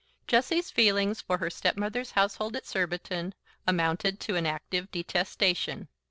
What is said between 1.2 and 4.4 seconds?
for her stepmother's household at Surbiton amounted to